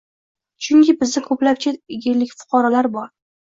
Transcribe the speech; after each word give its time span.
Chunki 0.67 0.95
bizda 1.01 1.23
koʻplab 1.27 1.61
chet 1.67 1.79
yellik 2.07 2.35
fuqarolar 2.41 2.91
bor 2.99 3.09